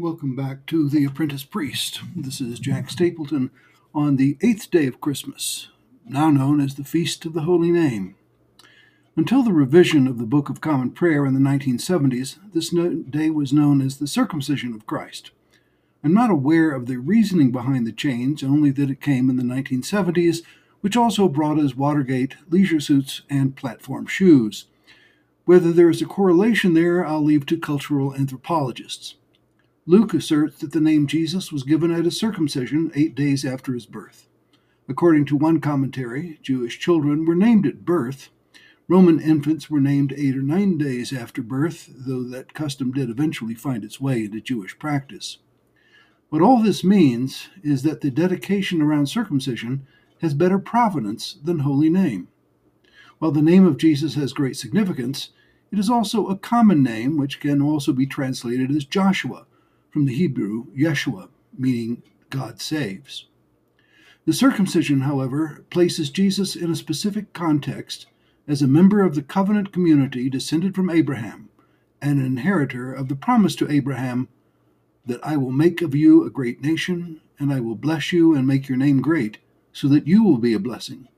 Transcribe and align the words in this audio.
Welcome 0.00 0.36
back 0.36 0.64
to 0.66 0.88
The 0.88 1.04
Apprentice 1.04 1.42
Priest. 1.42 2.02
This 2.14 2.40
is 2.40 2.60
Jack 2.60 2.88
Stapleton 2.88 3.50
on 3.92 4.14
the 4.14 4.36
eighth 4.40 4.70
day 4.70 4.86
of 4.86 5.00
Christmas, 5.00 5.70
now 6.06 6.30
known 6.30 6.60
as 6.60 6.76
the 6.76 6.84
Feast 6.84 7.26
of 7.26 7.32
the 7.32 7.40
Holy 7.40 7.72
Name. 7.72 8.14
Until 9.16 9.42
the 9.42 9.52
revision 9.52 10.06
of 10.06 10.18
the 10.18 10.24
Book 10.24 10.50
of 10.50 10.60
Common 10.60 10.92
Prayer 10.92 11.26
in 11.26 11.34
the 11.34 11.40
1970s, 11.40 12.36
this 12.54 12.72
day 13.10 13.28
was 13.30 13.52
known 13.52 13.80
as 13.80 13.96
the 13.96 14.06
Circumcision 14.06 14.72
of 14.72 14.86
Christ. 14.86 15.32
I'm 16.04 16.14
not 16.14 16.30
aware 16.30 16.70
of 16.70 16.86
the 16.86 16.98
reasoning 16.98 17.50
behind 17.50 17.84
the 17.84 17.90
change, 17.90 18.44
only 18.44 18.70
that 18.70 18.90
it 18.90 19.00
came 19.00 19.28
in 19.28 19.34
the 19.34 19.42
1970s, 19.42 20.42
which 20.80 20.96
also 20.96 21.26
brought 21.26 21.58
us 21.58 21.74
Watergate, 21.74 22.36
leisure 22.48 22.78
suits, 22.78 23.22
and 23.28 23.56
platform 23.56 24.06
shoes. 24.06 24.66
Whether 25.44 25.72
there 25.72 25.90
is 25.90 26.00
a 26.00 26.06
correlation 26.06 26.74
there, 26.74 27.04
I'll 27.04 27.24
leave 27.24 27.46
to 27.46 27.58
cultural 27.58 28.14
anthropologists. 28.14 29.16
Luke 29.88 30.12
asserts 30.12 30.58
that 30.58 30.72
the 30.72 30.82
name 30.82 31.06
Jesus 31.06 31.50
was 31.50 31.62
given 31.62 31.90
at 31.90 32.04
his 32.04 32.20
circumcision 32.20 32.92
eight 32.94 33.14
days 33.14 33.42
after 33.42 33.72
his 33.72 33.86
birth. 33.86 34.28
According 34.86 35.24
to 35.26 35.36
one 35.36 35.62
commentary, 35.62 36.38
Jewish 36.42 36.78
children 36.78 37.24
were 37.24 37.34
named 37.34 37.66
at 37.66 37.86
birth. 37.86 38.28
Roman 38.86 39.18
infants 39.18 39.70
were 39.70 39.80
named 39.80 40.12
eight 40.14 40.36
or 40.36 40.42
nine 40.42 40.76
days 40.76 41.10
after 41.10 41.40
birth, 41.40 41.88
though 41.88 42.22
that 42.24 42.52
custom 42.52 42.92
did 42.92 43.08
eventually 43.08 43.54
find 43.54 43.82
its 43.82 43.98
way 43.98 44.26
into 44.26 44.42
Jewish 44.42 44.78
practice. 44.78 45.38
What 46.28 46.42
all 46.42 46.62
this 46.62 46.84
means 46.84 47.48
is 47.62 47.82
that 47.84 48.02
the 48.02 48.10
dedication 48.10 48.82
around 48.82 49.06
circumcision 49.06 49.86
has 50.20 50.34
better 50.34 50.58
provenance 50.58 51.38
than 51.42 51.60
holy 51.60 51.88
name. 51.88 52.28
While 53.20 53.32
the 53.32 53.40
name 53.40 53.66
of 53.66 53.78
Jesus 53.78 54.16
has 54.16 54.34
great 54.34 54.58
significance, 54.58 55.30
it 55.72 55.78
is 55.78 55.88
also 55.88 56.26
a 56.26 56.36
common 56.36 56.82
name 56.82 57.16
which 57.16 57.40
can 57.40 57.62
also 57.62 57.94
be 57.94 58.06
translated 58.06 58.70
as 58.70 58.84
Joshua, 58.84 59.46
from 59.98 60.06
the 60.06 60.14
Hebrew 60.14 60.66
Yeshua, 60.76 61.28
meaning 61.58 62.04
God 62.30 62.60
saves. 62.60 63.26
The 64.26 64.32
circumcision, 64.32 65.00
however, 65.00 65.64
places 65.70 66.08
Jesus 66.08 66.54
in 66.54 66.70
a 66.70 66.76
specific 66.76 67.32
context 67.32 68.06
as 68.46 68.62
a 68.62 68.68
member 68.68 69.02
of 69.02 69.16
the 69.16 69.22
covenant 69.22 69.72
community 69.72 70.30
descended 70.30 70.76
from 70.76 70.88
Abraham 70.88 71.48
and 72.00 72.20
an 72.20 72.26
inheritor 72.26 72.94
of 72.94 73.08
the 73.08 73.16
promise 73.16 73.56
to 73.56 73.68
Abraham 73.68 74.28
that 75.04 75.18
I 75.26 75.36
will 75.36 75.50
make 75.50 75.82
of 75.82 75.96
you 75.96 76.24
a 76.24 76.30
great 76.30 76.62
nation, 76.62 77.20
and 77.40 77.52
I 77.52 77.58
will 77.58 77.74
bless 77.74 78.12
you 78.12 78.36
and 78.36 78.46
make 78.46 78.68
your 78.68 78.78
name 78.78 79.02
great, 79.02 79.38
so 79.72 79.88
that 79.88 80.06
you 80.06 80.22
will 80.22 80.38
be 80.38 80.54
a 80.54 80.60
blessing. 80.60 81.08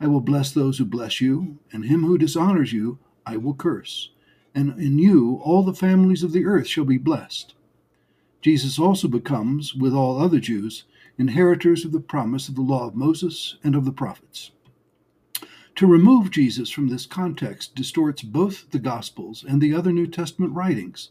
I 0.00 0.08
will 0.08 0.20
bless 0.20 0.50
those 0.50 0.78
who 0.78 0.86
bless 0.86 1.20
you, 1.20 1.58
and 1.72 1.84
him 1.84 2.02
who 2.02 2.18
dishonors 2.18 2.72
you 2.72 2.98
I 3.24 3.36
will 3.36 3.54
curse. 3.54 4.10
And 4.56 4.76
in 4.80 4.98
you 4.98 5.40
all 5.44 5.62
the 5.62 5.72
families 5.72 6.24
of 6.24 6.32
the 6.32 6.46
earth 6.46 6.66
shall 6.66 6.84
be 6.84 6.98
blessed. 6.98 7.54
Jesus 8.44 8.78
also 8.78 9.08
becomes, 9.08 9.74
with 9.74 9.94
all 9.94 10.20
other 10.20 10.38
Jews, 10.38 10.84
inheritors 11.16 11.82
of 11.86 11.92
the 11.92 11.98
promise 11.98 12.46
of 12.46 12.56
the 12.56 12.60
law 12.60 12.86
of 12.86 12.94
Moses 12.94 13.56
and 13.64 13.74
of 13.74 13.86
the 13.86 13.90
prophets. 13.90 14.50
To 15.76 15.86
remove 15.86 16.30
Jesus 16.30 16.68
from 16.68 16.88
this 16.88 17.06
context 17.06 17.74
distorts 17.74 18.20
both 18.20 18.70
the 18.70 18.78
Gospels 18.78 19.46
and 19.48 19.62
the 19.62 19.72
other 19.72 19.92
New 19.92 20.06
Testament 20.06 20.52
writings. 20.52 21.08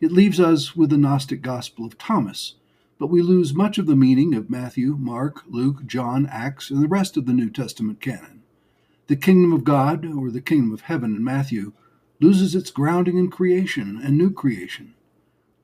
It 0.00 0.12
leaves 0.12 0.38
us 0.38 0.76
with 0.76 0.90
the 0.90 0.96
Gnostic 0.96 1.42
Gospel 1.42 1.84
of 1.84 1.98
Thomas, 1.98 2.54
but 2.96 3.10
we 3.10 3.22
lose 3.22 3.52
much 3.52 3.78
of 3.78 3.86
the 3.86 3.96
meaning 3.96 4.32
of 4.36 4.48
Matthew, 4.48 4.94
Mark, 4.96 5.42
Luke, 5.48 5.84
John, 5.84 6.28
Acts, 6.30 6.70
and 6.70 6.80
the 6.80 6.86
rest 6.86 7.16
of 7.16 7.26
the 7.26 7.32
New 7.32 7.50
Testament 7.50 8.00
canon. 8.00 8.44
The 9.08 9.16
kingdom 9.16 9.52
of 9.52 9.64
God, 9.64 10.06
or 10.06 10.30
the 10.30 10.40
kingdom 10.40 10.72
of 10.72 10.82
heaven 10.82 11.16
in 11.16 11.24
Matthew, 11.24 11.72
loses 12.20 12.54
its 12.54 12.70
grounding 12.70 13.18
in 13.18 13.32
creation 13.32 14.00
and 14.00 14.16
new 14.16 14.30
creation. 14.30 14.94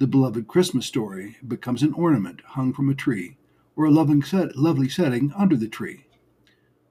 The 0.05 0.09
beloved 0.09 0.49
Christmas 0.49 0.85
story 0.85 1.39
becomes 1.49 1.83
an 1.83 1.95
ornament 1.95 2.43
hung 2.49 2.75
from 2.75 2.91
a 2.91 2.95
tree, 2.95 3.39
or 3.75 3.87
a 3.87 3.91
lovely 3.91 4.21
setting 4.91 5.33
under 5.35 5.57
the 5.57 5.67
tree. 5.67 6.05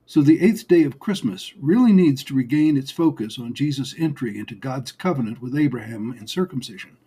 So 0.08 0.24
the 0.24 0.42
eighth 0.42 0.68
day 0.68 0.82
of 0.82 0.98
Christmas 0.98 1.54
really 1.62 1.94
needs 1.94 2.24
to 2.24 2.34
regain 2.34 2.76
its 2.76 2.90
focus 2.90 3.38
on 3.38 3.54
Jesus' 3.54 3.94
entry 4.00 4.36
into 4.40 4.56
God's 4.56 4.92
covenant 4.92 5.44
with 5.44 5.56
Abraham 5.56 6.16
in 6.20 6.26
circumcision, 6.26 6.98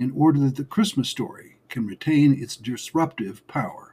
in 0.00 0.10
order 0.10 0.40
that 0.40 0.56
the 0.56 0.64
Christmas 0.64 1.08
story 1.08 1.58
can 1.68 1.86
retain 1.86 2.34
its 2.42 2.56
disruptive 2.56 3.46
power. 3.46 3.91